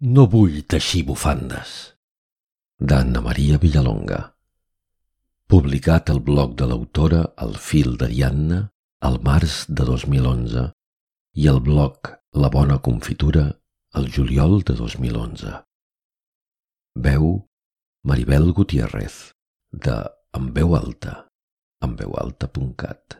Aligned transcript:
No 0.00 0.22
vull 0.32 0.62
teixir 0.64 1.02
bufandes. 1.04 1.70
D'Anna 2.80 3.20
Maria 3.20 3.58
Villalonga. 3.60 4.20
Publicat 5.44 6.08
al 6.08 6.22
blog 6.24 6.54
de 6.56 6.68
l'autora 6.70 7.18
El 7.44 7.52
fil 7.60 7.98
d'Ariadna 8.00 8.62
al 9.04 9.20
març 9.26 9.66
de 9.68 9.84
2011 9.84 10.64
i 11.36 11.50
al 11.52 11.60
blog 11.68 12.14
La 12.32 12.48
bona 12.48 12.78
confitura 12.80 13.44
el 14.00 14.08
juliol 14.16 14.62
de 14.64 14.78
2011. 14.80 15.52
Veu 16.96 17.28
Maribel 18.08 18.52
Gutiérrez 18.56 19.20
de 19.70 20.00
En 20.32 20.48
veu 20.56 20.78
alta, 20.80 21.26
enveualta.cat. 21.84 23.19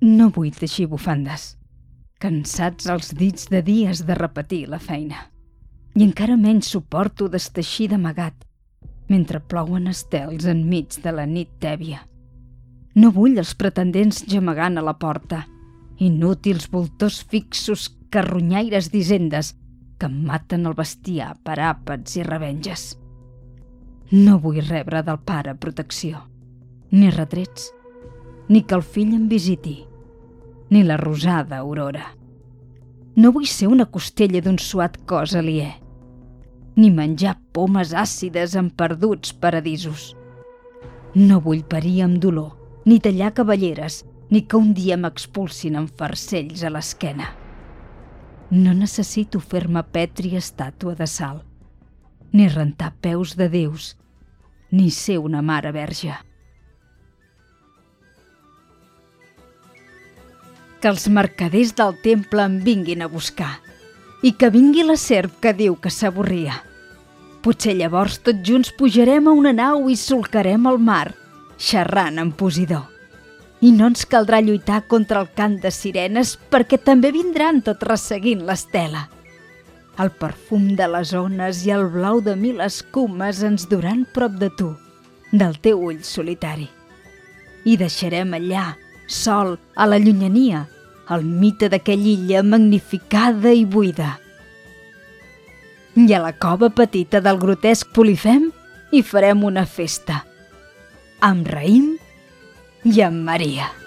No 0.00 0.30
vull 0.32 0.54
teixir 0.56 0.86
bufandes. 0.88 1.58
Cansats 2.24 2.86
els 2.88 3.10
dits 3.12 3.50
de 3.52 3.60
dies 3.60 4.00
de 4.08 4.14
repetir 4.16 4.62
la 4.72 4.78
feina. 4.80 5.26
I 5.92 6.06
encara 6.06 6.38
menys 6.40 6.70
suporto 6.72 7.26
d'esteixir 7.28 7.90
d'amagat, 7.92 8.46
mentre 9.12 9.42
plouen 9.44 9.90
estels 9.90 10.46
enmig 10.48 10.96
de 11.04 11.12
la 11.12 11.26
nit 11.28 11.50
tèbia. 11.60 12.00
No 12.96 13.10
vull 13.12 13.36
els 13.36 13.52
pretendents 13.54 14.22
gemegant 14.24 14.80
a 14.80 14.86
la 14.86 14.94
porta, 14.96 15.42
inútils 15.98 16.70
voltors 16.72 17.20
fixos 17.20 17.90
carronyaires 18.08 18.88
d'hisendes 18.88 19.52
que 20.00 20.08
maten 20.08 20.64
el 20.64 20.78
bestiar 20.80 21.34
per 21.44 21.58
àpats 21.60 22.16
i 22.16 22.24
revenges. 22.24 22.96
No 24.16 24.40
vull 24.40 24.64
rebre 24.64 25.04
del 25.04 25.20
pare 25.20 25.54
protecció, 25.60 26.24
ni 26.90 27.12
retrets, 27.12 27.68
ni 28.48 28.64
que 28.64 28.80
el 28.80 28.82
fill 28.82 29.12
em 29.14 29.28
visiti, 29.28 29.89
ni 30.70 30.82
la 30.84 30.96
rosada 30.96 31.58
aurora. 31.58 32.14
No 33.16 33.32
vull 33.34 33.48
ser 33.50 33.68
una 33.68 33.88
costella 33.90 34.40
d'un 34.40 34.58
suat 34.62 35.00
cos 35.10 35.34
aliè, 35.34 35.72
ni 36.78 36.92
menjar 36.94 37.36
pomes 37.52 37.92
àcides 37.92 38.54
en 38.56 38.70
perduts 38.70 39.34
paradisos. 39.34 40.14
No 41.14 41.40
vull 41.42 41.66
parir 41.66 42.04
amb 42.06 42.20
dolor, 42.22 42.54
ni 42.86 43.00
tallar 43.02 43.34
cavalleres, 43.34 44.04
ni 44.30 44.46
que 44.46 44.56
un 44.56 44.72
dia 44.74 44.96
m'expulsin 44.96 45.76
amb 45.76 45.90
farcells 45.98 46.62
a 46.62 46.70
l'esquena. 46.70 47.32
No 48.50 48.72
necessito 48.74 49.42
fer-me 49.42 49.82
petri 49.82 50.36
estàtua 50.38 50.94
de 50.94 51.06
sal, 51.10 51.42
ni 52.32 52.46
rentar 52.48 52.94
peus 53.02 53.34
de 53.36 53.50
déus, 53.50 53.96
ni 54.70 54.90
ser 54.94 55.18
una 55.18 55.42
mare 55.42 55.74
verge. 55.74 56.14
Que 60.80 60.88
els 60.88 61.06
mercaders 61.12 61.74
del 61.76 61.94
temple 62.02 62.46
em 62.48 62.58
vinguin 62.64 63.04
a 63.04 63.10
buscar 63.12 63.58
i 64.22 64.32
que 64.36 64.50
vingui 64.52 64.84
la 64.84 64.96
serp 65.00 65.38
que 65.40 65.52
diu 65.56 65.76
que 65.80 65.92
s'avorria. 65.92 66.58
Potser 67.40 67.72
llavors 67.76 68.18
tots 68.24 68.44
junts 68.44 68.72
pujarem 68.76 69.28
a 69.28 69.36
una 69.36 69.52
nau 69.56 69.88
i 69.88 69.96
solcarem 69.96 70.66
el 70.68 70.80
mar, 70.80 71.14
xerrant 71.56 72.20
amb 72.20 72.36
Posidó. 72.36 72.82
I 73.60 73.72
no 73.76 73.88
ens 73.92 74.04
caldrà 74.08 74.40
lluitar 74.44 74.82
contra 74.88 75.20
el 75.20 75.30
cant 75.36 75.56
de 75.60 75.72
sirenes 75.72 76.34
perquè 76.52 76.78
també 76.80 77.12
vindran 77.12 77.60
tot 77.64 77.82
resseguint 77.84 78.44
l'estela. 78.48 79.06
El 80.00 80.12
perfum 80.16 80.70
de 80.76 80.86
les 80.88 81.12
ones 81.16 81.64
i 81.66 81.72
el 81.76 81.86
blau 81.92 82.20
de 82.24 82.36
mil 82.36 82.60
escumes 82.64 83.42
ens 83.44 83.66
duran 83.68 84.06
prop 84.14 84.36
de 84.40 84.48
tu, 84.56 84.70
del 85.32 85.58
teu 85.60 85.80
ull 85.90 86.00
solitari. 86.04 86.68
I 87.68 87.76
deixarem 87.76 88.32
allà, 88.36 88.70
sol, 89.10 89.58
a 89.74 89.86
la 89.86 89.98
llunyania, 89.98 90.68
el 91.10 91.24
mite 91.26 91.68
d'aquella 91.68 92.12
illa 92.14 92.42
magnificada 92.46 93.52
i 93.52 93.66
buida. 93.66 94.14
I 95.98 96.06
a 96.14 96.22
la 96.22 96.32
cova 96.38 96.70
petita 96.70 97.20
del 97.20 97.40
grotesc 97.42 97.90
Polifem 97.92 98.48
hi 98.94 99.02
farem 99.02 99.42
una 99.44 99.66
festa. 99.66 100.22
Amb 101.20 101.50
Raïm 101.50 101.92
i 102.86 103.02
amb 103.04 103.26
Maria. 103.26 103.79